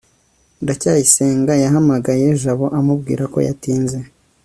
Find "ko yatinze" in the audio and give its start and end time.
3.33-3.97